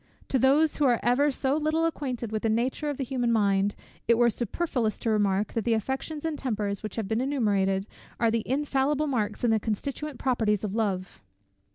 [0.29, 3.75] To those who are ever so little acquainted with the nature of the human mind,
[4.07, 7.85] it were superfluous to remark, that the affections and tempers which have been enumerated,
[8.19, 11.21] are the infallible marks and the constituent properties of Love.